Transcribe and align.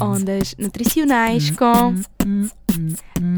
Ondas 0.00 0.54
Nutricionais 0.58 1.50
com. 1.50 1.94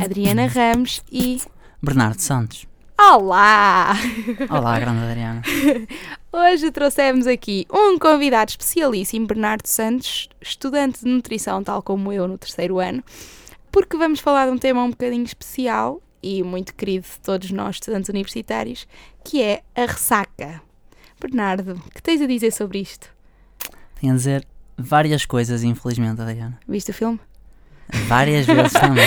Adriana 0.04 0.46
Ramos 0.46 1.02
e. 1.10 1.40
Bernardo 1.82 2.20
Santos. 2.20 2.66
Olá! 2.98 3.96
Olá, 4.50 4.78
grande 4.78 5.04
Adriana. 5.04 5.42
Hoje 6.32 6.70
trouxemos 6.70 7.26
aqui 7.26 7.66
um 7.72 7.98
convidado 7.98 8.50
especialíssimo, 8.50 9.26
Bernardo 9.26 9.66
Santos, 9.66 10.28
estudante 10.40 11.02
de 11.02 11.10
nutrição, 11.10 11.64
tal 11.64 11.82
como 11.82 12.12
eu, 12.12 12.28
no 12.28 12.36
terceiro 12.36 12.78
ano, 12.78 13.02
porque 13.72 13.96
vamos 13.96 14.20
falar 14.20 14.46
de 14.46 14.52
um 14.52 14.58
tema 14.58 14.84
um 14.84 14.90
bocadinho 14.90 15.24
especial 15.24 16.00
e 16.22 16.42
muito 16.42 16.74
querido 16.74 17.06
de 17.06 17.20
todos 17.20 17.50
nós, 17.50 17.76
estudantes 17.76 18.08
universitários, 18.08 18.86
que 19.24 19.42
é 19.42 19.62
a 19.74 19.82
ressaca. 19.82 20.62
Bernardo, 21.20 21.72
o 21.86 21.90
que 21.90 22.02
tens 22.02 22.20
a 22.20 22.26
dizer 22.26 22.50
sobre 22.52 22.78
isto? 22.80 23.08
Tenho 24.00 24.12
a 24.12 24.16
dizer 24.16 24.46
várias 24.76 25.26
coisas, 25.26 25.62
infelizmente, 25.62 26.20
Adriana. 26.20 26.58
Viste 26.66 26.90
o 26.90 26.94
filme? 26.94 27.20
Várias 28.06 28.46
vezes 28.46 28.72
também. 28.80 29.04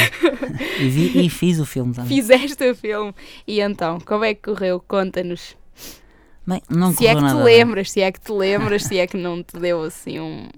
E, 0.80 0.90
vi, 0.90 1.26
e 1.26 1.30
fiz 1.30 1.60
o 1.60 1.66
filme 1.66 1.94
também. 1.94 2.10
Fizeste 2.16 2.64
o 2.70 2.76
filme. 2.76 3.14
E 3.48 3.60
então, 3.60 4.00
como 4.00 4.26
é 4.26 4.34
que 4.34 4.42
correu? 4.42 4.80
Conta-nos. 4.88 5.56
Bem, 6.46 6.62
não 6.70 6.92
se 6.94 7.08
é 7.08 7.16
que 7.16 7.22
te 7.22 7.34
bem. 7.34 7.44
lembras, 7.44 7.92
se 7.92 8.02
é 8.02 8.12
que 8.12 8.20
te 8.20 8.32
lembras, 8.32 8.84
se 8.84 8.98
é 8.98 9.08
que 9.08 9.16
não 9.16 9.42
te 9.42 9.58
deu 9.58 9.82
assim 9.82 10.20
um, 10.20 10.50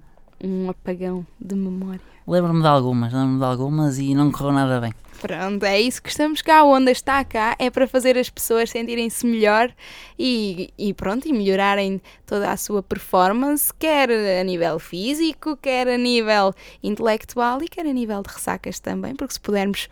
um 0.48 0.70
apagão 0.70 1.26
de 1.40 1.56
memória. 1.56 2.02
Lembro-me 2.28 2.62
de 2.62 2.68
algumas, 2.68 3.14
lembro-me 3.14 3.38
de 3.40 3.46
algumas 3.46 3.98
e 4.00 4.16
não 4.16 4.32
correu 4.32 4.52
nada 4.52 4.82
bem. 4.82 4.94
Pronto, 5.22 5.64
é 5.64 5.80
isso 5.80 6.02
que 6.02 6.10
estamos 6.10 6.42
cá. 6.42 6.60
A 6.60 6.64
onda 6.64 6.92
está 6.92 7.24
cá, 7.24 7.56
é 7.58 7.70
para 7.70 7.88
fazer 7.88 8.18
as 8.18 8.30
pessoas 8.30 8.70
sentirem-se 8.70 9.26
melhor 9.26 9.74
e, 10.18 10.74
e 10.78 10.94
pronto, 10.94 11.28
e 11.28 11.34
melhorarem 11.34 12.02
toda 12.26 12.52
a 12.52 12.58
sua 12.58 12.84
performance, 12.84 13.74
quer 13.78 14.10
a 14.12 14.44
nível 14.44 14.78
físico, 14.80 15.58
quer 15.58 15.88
a 15.88 15.98
nível 15.98 16.54
intelectual 16.84 17.62
e 17.64 17.68
quer 17.68 17.86
a 17.86 17.94
nível 17.94 18.22
de 18.22 18.34
ressacas 18.34 18.80
também, 18.80 19.16
porque 19.16 19.34
se 19.34 19.40
pudermos 19.40 19.88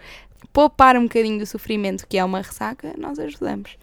poupar 0.51 0.97
um 0.97 1.03
bocadinho 1.03 1.39
do 1.39 1.45
sofrimento 1.45 2.07
que 2.07 2.17
é 2.17 2.23
uma 2.23 2.41
ressaca, 2.41 2.93
nós 2.97 3.17
ajudamos. 3.17 3.77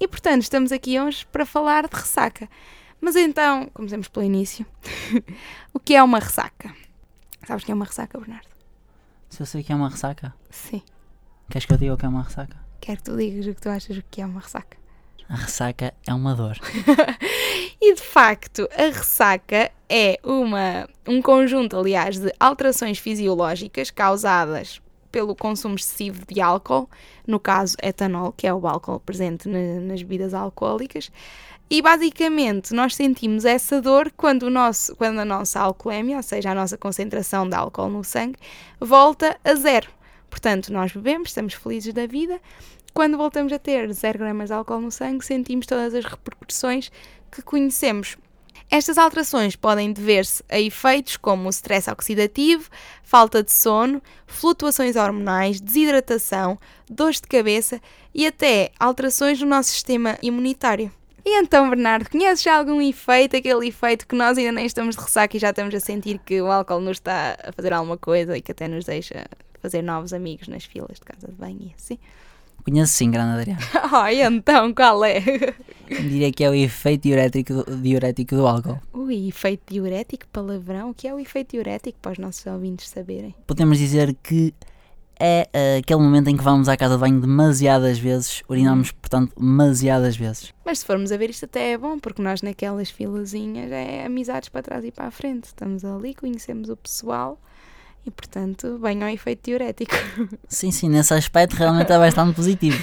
E 0.00 0.06
portanto, 0.06 0.42
estamos 0.42 0.72
aqui 0.72 1.00
hoje 1.00 1.26
para 1.32 1.46
falar 1.46 1.88
de 1.88 1.96
ressaca. 1.96 2.48
Mas 3.00 3.16
então, 3.16 3.68
comecemos 3.74 4.08
pelo 4.08 4.24
início. 4.26 4.66
o 5.72 5.78
que 5.80 5.94
é 5.94 6.02
uma 6.02 6.18
ressaca? 6.18 6.74
Sabes 7.46 7.62
o 7.62 7.66
que 7.66 7.72
é 7.72 7.74
uma 7.74 7.84
ressaca, 7.84 8.18
Bernardo? 8.18 8.48
Se 9.28 9.42
eu 9.42 9.46
sei 9.46 9.62
que 9.62 9.72
é 9.72 9.76
uma 9.76 9.88
ressaca, 9.88 10.34
Sim. 10.50 10.82
queres 11.50 11.66
que 11.66 11.72
eu 11.72 11.76
diga 11.78 11.94
o 11.94 11.96
que 11.96 12.06
é 12.06 12.08
uma 12.08 12.22
ressaca? 12.22 12.56
Quero 12.80 12.98
que 12.98 13.04
tu 13.04 13.16
digas 13.16 13.46
o 13.46 13.54
que 13.54 13.60
tu 13.60 13.68
achas 13.68 14.02
que 14.10 14.20
é 14.22 14.26
uma 14.26 14.40
ressaca. 14.40 14.76
A 15.28 15.34
ressaca 15.36 15.92
é 16.06 16.14
uma 16.14 16.34
dor. 16.34 16.56
E 17.78 17.94
de 17.94 18.00
facto, 18.00 18.66
a 18.72 18.84
ressaca 18.86 19.70
é 19.88 20.18
uma, 20.24 20.88
um 21.06 21.20
conjunto, 21.20 21.76
aliás, 21.76 22.18
de 22.18 22.32
alterações 22.40 22.98
fisiológicas 22.98 23.90
causadas 23.90 24.80
pelo 25.12 25.36
consumo 25.36 25.74
excessivo 25.74 26.24
de 26.26 26.40
álcool, 26.40 26.88
no 27.26 27.38
caso 27.38 27.76
etanol, 27.82 28.32
que 28.32 28.46
é 28.46 28.52
o 28.54 28.66
álcool 28.66 28.98
presente 29.00 29.46
na- 29.48 29.80
nas 29.80 30.02
bebidas 30.02 30.32
alcoólicas. 30.32 31.10
E 31.68 31.82
basicamente 31.82 32.72
nós 32.72 32.94
sentimos 32.94 33.44
essa 33.44 33.82
dor 33.82 34.12
quando, 34.16 34.44
o 34.44 34.50
nosso, 34.50 34.94
quando 34.94 35.18
a 35.18 35.24
nossa 35.24 35.58
alcoolemia, 35.58 36.16
ou 36.16 36.22
seja, 36.22 36.52
a 36.52 36.54
nossa 36.54 36.78
concentração 36.78 37.48
de 37.48 37.56
álcool 37.56 37.88
no 37.88 38.04
sangue, 38.04 38.38
volta 38.80 39.36
a 39.42 39.54
zero. 39.54 39.88
Portanto, 40.30 40.72
nós 40.72 40.92
bebemos, 40.92 41.30
estamos 41.30 41.54
felizes 41.54 41.92
da 41.92 42.06
vida. 42.06 42.40
Quando 42.94 43.18
voltamos 43.18 43.52
a 43.52 43.58
ter 43.58 43.92
0 43.92 44.18
gramas 44.18 44.48
de 44.48 44.54
álcool 44.54 44.80
no 44.80 44.92
sangue, 44.92 45.24
sentimos 45.24 45.66
todas 45.66 45.92
as 45.92 46.04
repercussões 46.04 46.90
que 47.32 47.42
conhecemos. 47.42 48.16
Estas 48.70 48.96
alterações 48.96 49.56
podem 49.56 49.92
dever-se 49.92 50.44
a 50.48 50.60
efeitos 50.60 51.16
como 51.16 51.46
o 51.46 51.50
stress 51.50 51.90
oxidativo, 51.90 52.68
falta 53.02 53.42
de 53.42 53.52
sono, 53.52 54.02
flutuações 54.26 54.96
hormonais, 54.96 55.60
desidratação, 55.60 56.58
dores 56.88 57.20
de 57.20 57.28
cabeça 57.28 57.80
e 58.14 58.26
até 58.26 58.70
alterações 58.78 59.40
no 59.40 59.46
nosso 59.46 59.70
sistema 59.70 60.16
imunitário. 60.22 60.90
E 61.28 61.40
então, 61.40 61.68
Bernardo, 61.68 62.08
conheces 62.08 62.40
já 62.40 62.56
algum 62.56 62.80
efeito, 62.80 63.36
aquele 63.36 63.66
efeito 63.66 64.06
que 64.06 64.14
nós 64.14 64.38
ainda 64.38 64.52
nem 64.52 64.64
estamos 64.64 64.94
de 64.94 65.02
ressaca 65.02 65.36
e 65.36 65.40
já 65.40 65.50
estamos 65.50 65.74
a 65.74 65.80
sentir 65.80 66.20
que 66.20 66.40
o 66.40 66.46
álcool 66.46 66.78
nos 66.78 66.98
está 66.98 67.36
a 67.42 67.50
fazer 67.50 67.72
alguma 67.72 67.98
coisa 67.98 68.38
e 68.38 68.40
que 68.40 68.52
até 68.52 68.68
nos 68.68 68.84
deixa 68.84 69.26
fazer 69.60 69.82
novos 69.82 70.12
amigos 70.12 70.46
nas 70.46 70.64
filas 70.64 70.98
de 70.98 71.00
casa 71.00 71.26
de 71.26 71.34
banho 71.34 71.58
e 71.62 71.74
assim? 71.76 71.98
Conheço 72.64 72.92
sim, 72.92 73.10
grande 73.10 73.40
Adriana. 73.40 73.60
Ai, 73.92 74.22
então, 74.26 74.72
qual 74.72 75.04
é? 75.04 75.20
Diria 75.88 76.30
que 76.30 76.44
é 76.44 76.48
o 76.48 76.54
efeito 76.54 77.02
diurético 77.02 77.54
do, 77.54 77.76
diurético 77.76 78.36
do 78.36 78.46
álcool. 78.46 78.80
Ui, 78.92 79.26
efeito 79.26 79.74
diurético, 79.74 80.28
palavrão. 80.32 80.90
O 80.90 80.94
que 80.94 81.08
é 81.08 81.14
o 81.14 81.18
efeito 81.18 81.56
diurético 81.56 81.98
para 82.00 82.12
os 82.12 82.18
nossos 82.18 82.46
ouvintes 82.46 82.88
saberem? 82.88 83.34
Podemos 83.48 83.78
dizer 83.78 84.14
que 84.22 84.54
é 85.18 85.48
eh, 85.52 85.78
aquele 85.78 86.00
momento 86.00 86.28
em 86.28 86.36
que 86.36 86.42
vamos 86.42 86.68
à 86.68 86.76
casa 86.76 86.94
de 86.94 87.00
banho 87.00 87.20
demasiadas 87.20 87.98
vezes, 87.98 88.42
urinamos, 88.48 88.92
portanto, 88.92 89.32
demasiadas 89.36 90.16
vezes. 90.16 90.52
Mas 90.64 90.80
se 90.80 90.84
formos 90.84 91.10
a 91.12 91.16
ver 91.16 91.30
isto 91.30 91.44
até 91.44 91.72
é 91.72 91.78
bom, 91.78 91.98
porque 91.98 92.22
nós 92.22 92.42
naquelas 92.42 92.90
filazinhas 92.90 93.70
é 93.72 94.04
amizades 94.04 94.48
para 94.48 94.62
trás 94.62 94.84
e 94.84 94.90
para 94.90 95.06
a 95.06 95.10
frente. 95.10 95.44
Estamos 95.44 95.84
ali, 95.84 96.14
conhecemos 96.14 96.68
o 96.68 96.76
pessoal 96.76 97.40
e, 98.06 98.10
portanto, 98.10 98.78
bem 98.80 99.02
ao 99.02 99.08
efeito 99.08 99.46
diurético. 99.50 99.92
Sim, 100.48 100.70
sim, 100.70 100.88
nesse 100.88 101.12
aspecto 101.12 101.54
realmente 101.56 101.90
é 101.92 101.98
bastante 101.98 102.34
positivo. 102.36 102.78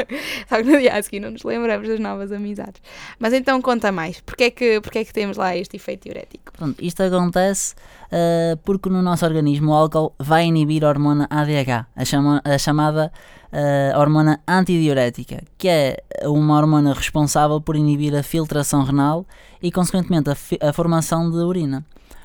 Só 0.48 0.56
que 0.56 0.64
no 0.64 0.78
dia 0.78 0.94
a 0.94 1.02
seguir 1.02 1.20
não 1.20 1.30
nos 1.30 1.42
lembramos 1.44 1.88
das 1.88 1.98
novas 1.98 2.30
amizades. 2.30 2.82
Mas 3.18 3.32
então 3.32 3.60
conta 3.62 3.90
mais. 3.90 4.20
Porquê 4.20 4.44
é 4.44 4.50
que, 4.50 4.80
porquê 4.82 4.98
é 4.98 5.04
que 5.04 5.12
temos 5.12 5.36
lá 5.38 5.56
este 5.56 5.76
efeito 5.76 6.04
diurético? 6.04 6.52
Pronto, 6.52 6.76
isto 6.84 7.02
acontece 7.02 7.74
eh, 8.12 8.56
porque 8.64 8.90
no 8.90 9.00
nosso 9.00 9.24
organismo 9.24 9.72
o 9.72 9.74
álcool 9.74 10.14
vai 10.18 10.44
inibir 10.44 10.84
a 10.84 10.88
hormona 10.88 11.26
ADH, 11.30 11.86
a, 11.96 12.04
chama- 12.04 12.42
a 12.44 12.58
chamada 12.58 13.10
eh, 13.52 13.92
hormona 13.96 14.40
antidiurética, 14.46 15.42
que 15.56 15.68
é 15.68 15.96
uma 16.24 16.56
hormona 16.58 16.92
responsável 16.92 17.60
por 17.60 17.76
inibir 17.76 18.14
a 18.14 18.22
filtração 18.22 18.82
renal 18.84 19.26
e, 19.62 19.72
consequentemente, 19.72 20.28
a, 20.30 20.68
a 20.68 20.72
formação 20.74 21.30
de 21.30 21.38
urina. 21.38 21.84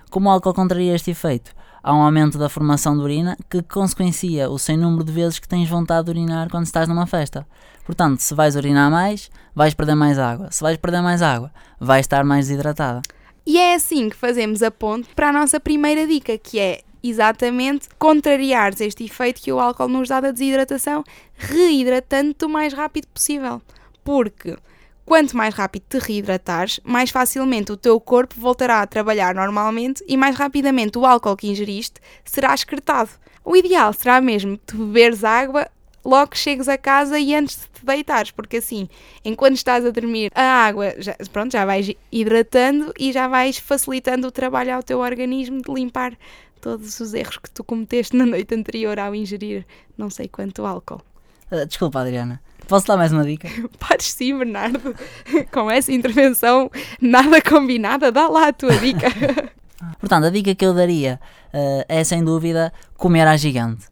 Como 0.09 0.27
o 0.27 0.31
álcool 0.33 0.53
contraria 0.53 0.93
este 0.93 1.11
efeito? 1.11 1.53
Há 1.83 1.95
um 1.95 2.03
aumento 2.03 2.37
da 2.37 2.47
formação 2.47 2.95
de 2.95 3.01
urina 3.01 3.35
que 3.49 3.63
consequencia 3.63 4.47
o 4.49 4.59
sem 4.59 4.77
número 4.77 5.03
de 5.03 5.11
vezes 5.11 5.39
que 5.39 5.47
tens 5.47 5.67
vontade 5.67 6.05
de 6.05 6.11
urinar 6.11 6.47
quando 6.51 6.65
estás 6.65 6.87
numa 6.87 7.07
festa. 7.07 7.47
Portanto, 7.83 8.19
se 8.19 8.35
vais 8.35 8.55
urinar 8.55 8.91
mais, 8.91 9.31
vais 9.55 9.73
perder 9.73 9.95
mais 9.95 10.19
água. 10.19 10.51
Se 10.51 10.61
vais 10.61 10.77
perder 10.77 11.01
mais 11.01 11.23
água, 11.23 11.51
vais 11.79 12.01
estar 12.01 12.23
mais 12.23 12.47
desidratada. 12.47 13.01
E 13.47 13.57
é 13.57 13.73
assim 13.73 14.09
que 14.09 14.15
fazemos 14.15 14.61
a 14.61 14.69
ponte 14.69 15.09
para 15.15 15.29
a 15.29 15.33
nossa 15.33 15.59
primeira 15.59 16.05
dica, 16.05 16.37
que 16.37 16.59
é 16.59 16.81
exatamente 17.01 17.89
contrariar 17.97 18.73
este 18.79 19.03
efeito 19.05 19.41
que 19.41 19.51
o 19.51 19.59
álcool 19.59 19.87
nos 19.87 20.07
dá 20.07 20.21
da 20.21 20.29
desidratação, 20.29 21.03
reidratando-te 21.35 22.45
o 22.45 22.49
mais 22.49 22.73
rápido 22.73 23.07
possível. 23.07 23.59
Porque 24.03 24.55
quanto 25.11 25.35
mais 25.35 25.53
rápido 25.53 25.83
te 25.89 25.99
reidratares, 25.99 26.79
mais 26.85 27.09
facilmente 27.09 27.69
o 27.69 27.75
teu 27.75 27.99
corpo 27.99 28.39
voltará 28.39 28.81
a 28.81 28.87
trabalhar 28.87 29.35
normalmente 29.35 30.01
e 30.07 30.15
mais 30.15 30.37
rapidamente 30.37 30.97
o 30.97 31.05
álcool 31.05 31.35
que 31.35 31.49
ingeriste 31.49 31.99
será 32.23 32.53
excretado. 32.53 33.09
O 33.43 33.53
ideal 33.53 33.91
será 33.91 34.21
mesmo 34.21 34.55
tu 34.55 34.77
beberes 34.77 35.25
água 35.25 35.67
logo 36.05 36.31
que 36.31 36.37
chegues 36.37 36.69
a 36.69 36.77
casa 36.77 37.19
e 37.19 37.35
antes 37.35 37.57
de 37.57 37.63
te 37.63 37.85
deitares, 37.85 38.31
porque 38.31 38.55
assim, 38.55 38.87
enquanto 39.25 39.57
estás 39.57 39.85
a 39.85 39.89
dormir, 39.89 40.31
a 40.33 40.65
água 40.65 40.93
já, 40.97 41.13
pronto, 41.29 41.51
já 41.51 41.65
vais 41.65 41.93
hidratando 42.09 42.93
e 42.97 43.11
já 43.11 43.27
vais 43.27 43.57
facilitando 43.57 44.29
o 44.29 44.31
trabalho 44.31 44.73
ao 44.75 44.81
teu 44.81 44.99
organismo 44.99 45.61
de 45.61 45.73
limpar 45.73 46.17
todos 46.61 47.01
os 47.01 47.13
erros 47.13 47.35
que 47.35 47.51
tu 47.51 47.65
cometeste 47.65 48.15
na 48.15 48.25
noite 48.25 48.55
anterior 48.55 48.97
ao 48.97 49.13
ingerir 49.13 49.65
não 49.97 50.09
sei 50.09 50.29
quanto 50.29 50.65
álcool. 50.65 51.01
Uh, 51.51 51.65
desculpa, 51.65 51.99
Adriana. 51.99 52.41
Posso 52.67 52.87
dar 52.87 52.97
mais 52.97 53.11
uma 53.11 53.23
dica? 53.23 53.49
Podes 53.79 54.13
sim, 54.13 54.37
Bernardo. 54.37 54.95
Com 55.51 55.69
essa 55.69 55.91
intervenção 55.91 56.69
nada 57.01 57.41
combinada, 57.41 58.11
dá 58.11 58.27
lá 58.27 58.47
a 58.47 58.53
tua 58.53 58.75
dica. 58.77 59.07
Portanto, 59.99 60.25
a 60.25 60.29
dica 60.29 60.53
que 60.53 60.65
eu 60.65 60.73
daria 60.73 61.19
uh, 61.53 61.85
é 61.87 62.03
sem 62.03 62.23
dúvida 62.23 62.71
comer 62.95 63.27
à 63.27 63.35
gigante. 63.35 63.87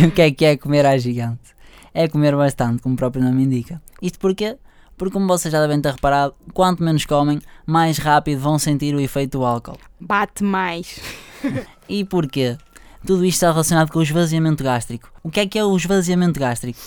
E 0.00 0.06
o 0.06 0.10
que 0.10 0.22
é 0.22 0.30
que 0.30 0.44
é 0.44 0.56
comer 0.56 0.86
à 0.86 0.96
gigante? 0.98 1.54
É 1.92 2.08
comer 2.08 2.34
bastante, 2.36 2.82
como 2.82 2.94
o 2.94 2.98
próprio 2.98 3.22
nome 3.22 3.44
indica. 3.44 3.80
Isto 4.00 4.18
porquê? 4.18 4.56
Porque, 4.96 5.12
como 5.12 5.26
vocês 5.26 5.50
já 5.50 5.60
devem 5.60 5.80
ter 5.80 5.92
reparado, 5.92 6.34
quanto 6.52 6.82
menos 6.82 7.06
comem, 7.06 7.40
mais 7.64 7.98
rápido 7.98 8.40
vão 8.40 8.58
sentir 8.58 8.94
o 8.94 9.00
efeito 9.00 9.38
do 9.38 9.44
álcool. 9.44 9.78
Bate 9.98 10.44
mais. 10.44 11.00
E 11.88 12.04
porquê? 12.04 12.58
Tudo 13.06 13.24
isto 13.24 13.36
está 13.36 13.50
relacionado 13.50 13.90
com 13.90 13.98
o 13.98 14.02
esvaziamento 14.02 14.62
gástrico. 14.62 15.10
O 15.22 15.30
que 15.30 15.40
é 15.40 15.46
que 15.46 15.58
é 15.58 15.64
o 15.64 15.74
esvaziamento 15.74 16.38
gástrico? 16.38 16.78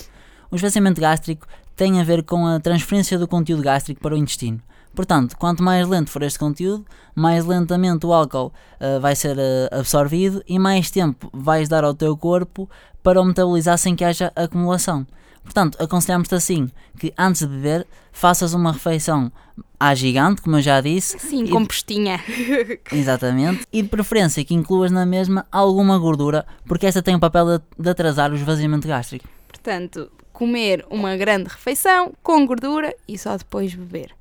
O 0.52 0.56
esvaziamento 0.56 1.02
gástrico 1.02 1.48
tem 1.76 2.00
a 2.00 2.04
ver 2.04 2.24
com 2.24 2.46
a 2.46 2.60
transferência 2.60 3.18
do 3.18 3.28
conteúdo 3.28 3.64
gástrico 3.64 4.02
para 4.02 4.14
o 4.16 4.18
intestino. 4.18 4.62
Portanto, 4.96 5.36
quanto 5.38 5.64
mais 5.64 5.88
lento 5.88 6.12
for 6.12 6.22
este 6.22 6.38
conteúdo, 6.38 6.86
mais 7.16 7.46
lentamente 7.46 8.06
o 8.06 8.14
álcool 8.14 8.54
uh, 8.80 9.00
vai 9.02 9.16
ser 9.16 9.36
uh, 9.38 9.80
absorvido 9.80 10.44
e 10.48 10.60
mais 10.60 10.92
tempo 10.92 11.30
vais 11.34 11.68
dar 11.68 11.84
ao 11.84 11.96
teu 11.96 12.16
corpo 12.16 12.70
para 13.02 13.20
o 13.20 13.26
metabolizar 13.26 13.78
sem 13.78 13.96
que 13.96 14.04
haja 14.04 14.32
acumulação. 14.36 15.06
Portanto, 15.44 15.78
aconselhamos-te 15.82 16.36
assim 16.36 16.70
que 16.98 17.12
antes 17.18 17.42
de 17.42 17.48
beber, 17.48 17.88
faças 18.12 18.54
uma 18.54 18.72
refeição 18.72 19.32
à 19.80 19.94
gigante, 19.94 20.42
como 20.42 20.58
eu 20.58 20.62
já 20.62 20.80
disse. 20.80 21.18
Sim, 21.20 21.46
e- 21.46 21.50
com 21.50 21.66
postinha. 21.66 22.22
Exatamente. 22.92 23.66
E 23.74 23.82
de 23.82 23.90
preferência 23.90 24.46
que 24.46 24.54
incluas 24.54 24.92
na 24.92 25.06
mesma 25.06 25.46
alguma 25.52 25.98
gordura, 25.98 26.46
porque 26.66 26.86
esta 26.86 27.02
tem 27.02 27.16
o 27.16 27.20
papel 27.20 27.58
de, 27.58 27.64
de 27.80 27.90
atrasar 27.90 28.32
o 28.32 28.36
esvaziamento 28.36 28.88
gástrico. 28.88 29.28
Portanto, 29.48 30.10
comer 30.34 30.86
uma 30.90 31.16
grande 31.16 31.48
refeição 31.48 32.12
com 32.22 32.46
gordura 32.46 32.94
e 33.08 33.18
só 33.18 33.38
depois 33.38 33.74
beber. 33.74 34.14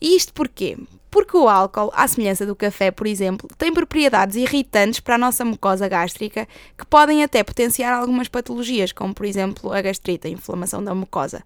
Isto 0.00 0.32
porquê? 0.32 0.76
Porque 1.10 1.36
o 1.36 1.48
álcool, 1.48 1.90
à 1.94 2.08
semelhança 2.08 2.46
do 2.46 2.56
café, 2.56 2.90
por 2.90 3.06
exemplo, 3.06 3.48
tem 3.58 3.72
propriedades 3.72 4.36
irritantes 4.36 5.00
para 5.00 5.16
a 5.16 5.18
nossa 5.18 5.44
mucosa 5.44 5.88
gástrica 5.88 6.48
que 6.76 6.86
podem 6.86 7.22
até 7.22 7.42
potenciar 7.42 7.92
algumas 7.92 8.28
patologias, 8.28 8.92
como 8.92 9.14
por 9.14 9.26
exemplo 9.26 9.72
a 9.72 9.80
gastrite, 9.82 10.26
a 10.26 10.30
inflamação 10.30 10.82
da 10.82 10.94
mucosa. 10.94 11.42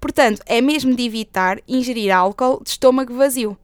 Portanto, 0.00 0.40
é 0.46 0.60
mesmo 0.60 0.94
de 0.94 1.02
evitar 1.02 1.58
ingerir 1.66 2.14
álcool 2.14 2.62
de 2.62 2.70
estômago 2.70 3.14
vazio. 3.14 3.58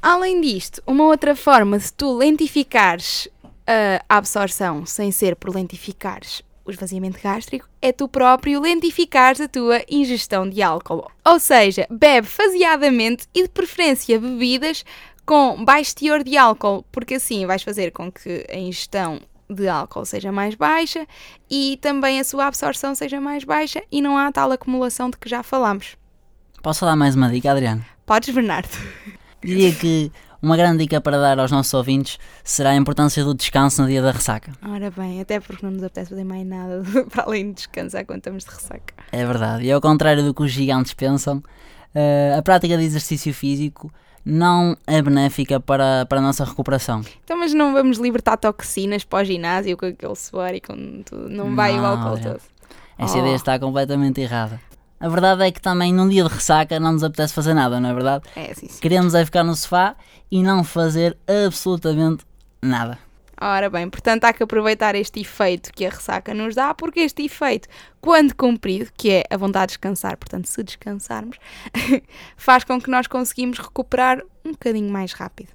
Além 0.00 0.40
disto, 0.40 0.82
uma 0.86 1.04
outra 1.04 1.36
forma 1.36 1.78
de 1.78 1.92
tu 1.92 2.16
lentificares 2.16 3.28
a 3.66 4.16
absorção 4.16 4.86
sem 4.86 5.10
ser 5.10 5.36
por 5.36 5.54
lentificares 5.54 6.42
o 6.66 6.70
esvaziamento 6.70 7.20
gástrico 7.22 7.68
é 7.80 7.92
tu 7.92 8.08
próprio 8.08 8.60
lentificares 8.60 9.40
a 9.40 9.48
tua 9.48 9.82
ingestão 9.88 10.48
de 10.48 10.60
álcool. 10.60 11.10
Ou 11.24 11.38
seja, 11.38 11.86
bebe 11.88 12.26
faseadamente 12.26 13.26
e 13.32 13.44
de 13.44 13.48
preferência 13.48 14.18
bebidas 14.18 14.84
com 15.24 15.64
baixo 15.64 15.94
teor 15.94 16.22
de 16.22 16.36
álcool, 16.36 16.84
porque 16.90 17.14
assim 17.14 17.46
vais 17.46 17.62
fazer 17.62 17.92
com 17.92 18.10
que 18.10 18.46
a 18.50 18.56
ingestão 18.56 19.20
de 19.48 19.68
álcool 19.68 20.04
seja 20.04 20.32
mais 20.32 20.54
baixa 20.54 21.06
e 21.48 21.78
também 21.80 22.18
a 22.18 22.24
sua 22.24 22.46
absorção 22.46 22.94
seja 22.94 23.20
mais 23.20 23.44
baixa 23.44 23.82
e 23.90 24.02
não 24.02 24.18
há 24.18 24.30
tal 24.32 24.50
acumulação 24.50 25.08
de 25.08 25.16
que 25.16 25.28
já 25.28 25.42
falámos. 25.42 25.96
Posso 26.62 26.84
dar 26.84 26.96
mais 26.96 27.14
uma 27.14 27.30
dica, 27.30 27.52
Adriano? 27.52 27.84
Podes, 28.04 28.34
Bernardo? 28.34 28.68
Diria 29.42 29.72
que 29.72 30.10
uma 30.46 30.56
grande 30.56 30.78
dica 30.84 31.00
para 31.00 31.18
dar 31.18 31.38
aos 31.38 31.50
nossos 31.50 31.72
ouvintes 31.74 32.18
será 32.44 32.70
a 32.70 32.76
importância 32.76 33.22
do 33.24 33.34
descanso 33.34 33.82
no 33.82 33.88
dia 33.88 34.00
da 34.00 34.12
ressaca. 34.12 34.52
Ora 34.66 34.90
bem, 34.90 35.20
até 35.20 35.40
porque 35.40 35.64
não 35.66 35.72
nos 35.72 35.82
apetece 35.82 36.10
fazer 36.10 36.24
mais 36.24 36.46
nada 36.46 36.82
para 37.10 37.24
além 37.24 37.48
de 37.48 37.54
descansar 37.56 38.04
quando 38.06 38.18
estamos 38.18 38.44
de 38.44 38.50
ressaca. 38.50 38.94
É 39.12 39.24
verdade. 39.26 39.64
E 39.64 39.72
ao 39.72 39.80
contrário 39.80 40.22
do 40.24 40.32
que 40.32 40.42
os 40.42 40.50
gigantes 40.50 40.94
pensam, 40.94 41.42
eh, 41.94 42.34
a 42.38 42.42
prática 42.42 42.76
de 42.76 42.84
exercício 42.84 43.34
físico 43.34 43.92
não 44.24 44.76
é 44.86 45.00
benéfica 45.02 45.60
para, 45.60 46.04
para 46.06 46.18
a 46.18 46.22
nossa 46.22 46.44
recuperação. 46.44 47.00
Então, 47.24 47.38
mas 47.38 47.54
não 47.54 47.72
vamos 47.72 47.98
libertar 47.98 48.36
toxinas 48.36 49.04
para 49.04 49.22
o 49.22 49.24
ginásio 49.24 49.76
com 49.76 49.86
aquele 49.86 50.16
suor 50.16 50.52
e 50.54 50.60
com 50.60 51.02
tudo. 51.04 51.28
Não, 51.28 51.54
vai 51.54 51.74
o 51.74 51.76
Não, 51.76 51.86
álcool 51.86 52.08
Adriano. 52.14 52.32
todo. 52.38 52.42
Essa 52.98 53.16
Oh. 53.16 53.20
ideia 53.20 53.36
está 53.36 53.58
completamente 53.58 54.20
errada. 54.20 54.60
A 54.98 55.08
verdade 55.08 55.42
é 55.42 55.52
que 55.52 55.60
também 55.60 55.92
num 55.92 56.08
dia 56.08 56.24
de 56.24 56.28
ressaca 56.30 56.80
não 56.80 56.92
nos 56.92 57.04
apetece 57.04 57.34
fazer 57.34 57.54
nada, 57.54 57.78
não 57.78 57.90
é 57.90 57.94
verdade? 57.94 58.24
É, 58.34 58.54
sim, 58.54 58.68
sim. 58.68 58.80
Queremos 58.80 59.14
é 59.14 59.24
ficar 59.24 59.44
no 59.44 59.54
sofá 59.54 59.94
e 60.30 60.42
não 60.42 60.64
fazer 60.64 61.16
absolutamente 61.44 62.24
nada. 62.62 62.98
Ora 63.38 63.68
bem, 63.68 63.90
portanto 63.90 64.24
há 64.24 64.32
que 64.32 64.42
aproveitar 64.42 64.94
este 64.94 65.20
efeito 65.20 65.70
que 65.70 65.84
a 65.84 65.90
ressaca 65.90 66.32
nos 66.32 66.54
dá, 66.54 66.72
porque 66.72 67.00
este 67.00 67.22
efeito, 67.22 67.68
quando 68.00 68.34
cumprido, 68.34 68.90
que 68.96 69.10
é 69.10 69.24
a 69.28 69.36
vontade 69.36 69.66
de 69.66 69.72
descansar, 69.72 70.16
portanto, 70.16 70.46
se 70.46 70.62
descansarmos, 70.62 71.36
faz 72.34 72.64
com 72.64 72.80
que 72.80 72.90
nós 72.90 73.06
conseguimos 73.06 73.58
recuperar 73.58 74.22
um 74.42 74.52
bocadinho 74.52 74.90
mais 74.90 75.12
rápido. 75.12 75.50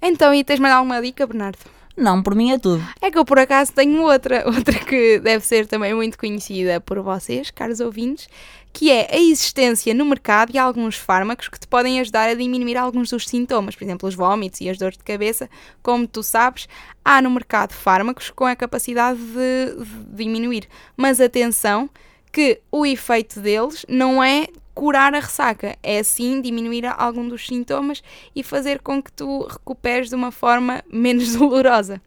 Então, 0.00 0.34
e 0.34 0.42
tens 0.42 0.58
mais 0.58 0.74
alguma 0.74 1.00
dica, 1.00 1.24
Bernardo? 1.24 1.58
Não, 1.96 2.22
por 2.22 2.34
mim 2.34 2.52
é 2.52 2.58
tudo. 2.58 2.82
É 3.00 3.10
que 3.10 3.18
eu 3.18 3.24
por 3.24 3.38
acaso 3.38 3.72
tenho 3.72 4.02
outra, 4.02 4.44
outra 4.48 4.78
que 4.78 5.18
deve 5.18 5.44
ser 5.44 5.66
também 5.66 5.94
muito 5.94 6.18
conhecida 6.18 6.80
por 6.80 7.00
vocês, 7.00 7.50
caros 7.50 7.80
ouvintes, 7.80 8.28
que 8.72 8.90
é 8.90 9.08
a 9.14 9.18
existência 9.18 9.92
no 9.92 10.04
mercado 10.04 10.52
de 10.52 10.58
alguns 10.58 10.96
fármacos 10.96 11.48
que 11.48 11.60
te 11.60 11.66
podem 11.66 12.00
ajudar 12.00 12.28
a 12.28 12.34
diminuir 12.34 12.76
alguns 12.76 13.10
dos 13.10 13.28
sintomas, 13.28 13.76
por 13.76 13.84
exemplo, 13.84 14.08
os 14.08 14.14
vômitos 14.14 14.60
e 14.62 14.70
as 14.70 14.78
dores 14.78 14.96
de 14.96 15.04
cabeça. 15.04 15.50
Como 15.82 16.06
tu 16.06 16.22
sabes, 16.22 16.66
há 17.04 17.20
no 17.20 17.30
mercado 17.30 17.72
fármacos 17.72 18.30
com 18.30 18.46
a 18.46 18.56
capacidade 18.56 19.18
de, 19.18 19.84
de 19.84 20.24
diminuir. 20.24 20.66
Mas 20.96 21.20
atenção 21.20 21.90
que 22.32 22.60
o 22.70 22.86
efeito 22.86 23.40
deles 23.40 23.84
não 23.86 24.24
é 24.24 24.46
curar 24.82 25.14
a 25.14 25.20
ressaca, 25.20 25.76
é 25.80 26.02
sim 26.02 26.40
diminuir 26.40 26.84
algum 26.86 27.28
dos 27.28 27.46
sintomas 27.46 28.02
e 28.34 28.42
fazer 28.42 28.80
com 28.80 29.00
que 29.00 29.12
tu 29.12 29.46
recuperes 29.48 30.08
de 30.08 30.16
uma 30.16 30.32
forma 30.32 30.82
menos 30.92 31.34
dolorosa. 31.38 32.00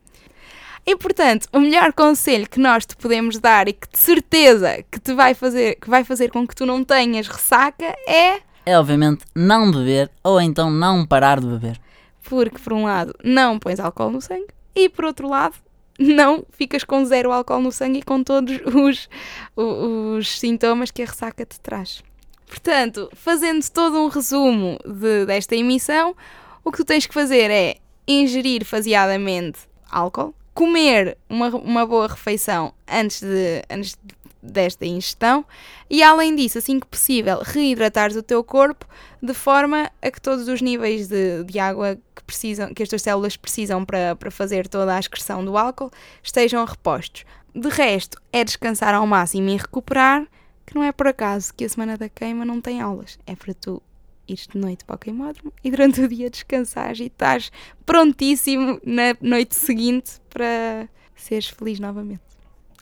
E 0.85 0.93
portanto, 0.97 1.47
o 1.53 1.59
melhor 1.61 1.93
conselho 1.93 2.49
que 2.49 2.59
nós 2.59 2.85
te 2.85 2.93
podemos 2.97 3.39
dar 3.39 3.69
e 3.69 3.73
que 3.73 3.87
de 3.89 3.97
certeza 3.97 4.83
que 4.91 4.99
te 4.99 5.13
vai 5.13 5.33
fazer, 5.33 5.75
que 5.75 5.89
vai 5.89 6.03
fazer 6.03 6.29
com 6.29 6.45
que 6.45 6.53
tu 6.53 6.65
não 6.65 6.83
tenhas 6.83 7.29
ressaca 7.29 7.95
é 8.05 8.41
É 8.65 8.77
obviamente 8.77 9.23
não 9.33 9.71
beber 9.71 10.11
ou 10.21 10.41
então 10.41 10.69
não 10.69 11.05
parar 11.05 11.39
de 11.39 11.47
beber. 11.47 11.79
porque 12.23 12.59
por 12.59 12.73
um 12.73 12.83
lado 12.83 13.15
não 13.23 13.57
pões 13.57 13.79
álcool 13.79 14.11
no 14.11 14.19
sangue 14.19 14.47
e 14.75 14.89
por 14.89 15.05
outro 15.05 15.29
lado 15.29 15.55
não 15.97 16.43
ficas 16.51 16.83
com 16.83 17.05
zero 17.05 17.31
álcool 17.31 17.61
no 17.61 17.71
sangue 17.71 17.99
e 17.99 18.03
com 18.03 18.21
todos 18.21 18.59
os, 18.65 19.07
o- 19.55 20.17
os 20.17 20.37
sintomas 20.39 20.91
que 20.91 21.01
a 21.01 21.05
ressaca 21.05 21.45
te 21.45 21.57
traz. 21.61 22.03
Portanto, 22.45 23.09
fazendo 23.13 23.67
todo 23.69 23.97
um 23.97 24.07
resumo 24.07 24.77
de- 24.85 25.25
desta 25.25 25.55
emissão, 25.55 26.15
o 26.63 26.71
que 26.71 26.77
tu 26.77 26.85
tens 26.85 27.05
que 27.05 27.13
fazer 27.13 27.49
é 27.51 27.77
ingerir 28.07 28.63
faseadamente 28.65 29.59
álcool, 29.89 30.33
comer 30.53 31.17
uma, 31.29 31.49
uma 31.49 31.85
boa 31.85 32.07
refeição 32.07 32.73
antes, 32.87 33.21
de, 33.21 33.63
antes 33.69 33.97
desta 34.41 34.85
ingestão 34.85 35.45
e, 35.89 36.03
além 36.03 36.35
disso, 36.35 36.57
assim 36.57 36.79
que 36.79 36.87
possível, 36.87 37.41
reidratares 37.43 38.15
o 38.15 38.23
teu 38.23 38.43
corpo 38.43 38.85
de 39.21 39.33
forma 39.33 39.91
a 40.01 40.11
que 40.11 40.21
todos 40.21 40.47
os 40.47 40.61
níveis 40.61 41.07
de, 41.07 41.43
de 41.43 41.59
água 41.59 41.97
que, 42.15 42.23
precisam, 42.23 42.73
que 42.73 42.83
as 42.83 42.89
tuas 42.89 43.01
células 43.01 43.35
precisam 43.35 43.83
para, 43.83 44.15
para 44.15 44.29
fazer 44.29 44.67
toda 44.67 44.95
a 44.95 44.99
excreção 44.99 45.43
do 45.43 45.57
álcool 45.57 45.91
estejam 46.21 46.63
repostos. 46.63 47.25
De 47.53 47.69
resto, 47.69 48.21
é 48.31 48.43
descansar 48.43 48.93
ao 48.93 49.07
máximo 49.07 49.49
e 49.49 49.57
recuperar, 49.57 50.27
que 50.65 50.75
não 50.75 50.83
é 50.83 50.91
por 50.91 51.07
acaso 51.07 51.53
que 51.53 51.65
a 51.65 51.69
semana 51.69 51.97
da 51.97 52.09
queima 52.09 52.43
não 52.43 52.59
tem 52.59 52.81
aulas. 52.81 53.19
É 53.25 53.35
para 53.35 53.53
tu 53.53 53.81
ires 54.27 54.47
de 54.47 54.57
noite 54.57 54.83
para 54.83 54.95
o 54.95 54.99
queimódromo 54.99 55.53
e 55.63 55.69
durante 55.69 56.01
o 56.01 56.07
dia 56.07 56.29
descansares 56.29 56.99
e 56.99 57.05
estás 57.05 57.51
prontíssimo 57.85 58.79
na 58.83 59.15
noite 59.21 59.55
seguinte 59.55 60.19
para 60.29 60.89
seres 61.15 61.47
feliz 61.47 61.79
novamente. 61.79 62.21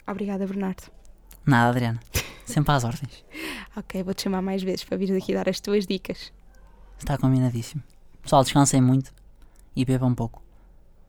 Obrigada, 0.07 0.47
Bernardo. 0.47 0.83
Nada, 1.45 1.69
Adriana. 1.71 1.99
Sempre 2.45 2.73
às 2.73 2.83
ordens. 2.83 3.23
Ok, 3.75 4.03
vou-te 4.03 4.21
chamar 4.21 4.43
mais 4.43 4.61
vezes 4.61 4.83
para 4.83 4.95
vir 4.95 5.11
aqui 5.17 5.33
dar 5.33 5.49
as 5.49 5.59
tuas 5.59 5.87
dicas. 5.87 6.31
Está 6.99 7.17
combinadíssimo. 7.17 7.81
Pessoal, 8.21 8.43
descansem 8.43 8.79
muito 8.79 9.11
e 9.75 9.83
bebam 9.83 10.09
um 10.09 10.13
pouco. 10.13 10.42